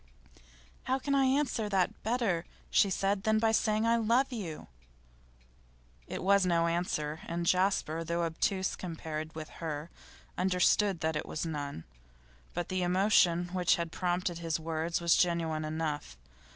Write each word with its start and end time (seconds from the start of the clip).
'How 0.85 0.97
can 0.97 1.13
I 1.13 1.25
answer 1.25 1.69
that 1.69 2.01
better,' 2.01 2.45
she 2.71 2.89
said, 2.89 3.21
'than 3.21 3.37
by 3.37 3.51
saying 3.51 3.85
I 3.85 3.97
love 3.97 4.31
you?' 4.33 4.65
It 6.07 6.23
was 6.23 6.43
no 6.43 6.65
answer, 6.65 7.19
and 7.27 7.45
Jasper, 7.45 8.03
though 8.03 8.23
obtuse 8.23 8.75
compared 8.75 9.35
with 9.35 9.49
her, 9.61 9.91
understood 10.39 11.01
that 11.01 11.15
it 11.15 11.27
was 11.27 11.45
none. 11.45 11.83
But 12.55 12.69
the 12.69 12.81
emotion 12.81 13.49
which 13.53 13.75
had 13.75 13.91
prompted 13.91 14.39
his 14.39 14.59
words 14.59 15.01
was 15.01 15.15
genuine 15.15 15.63
enough. 15.65 16.17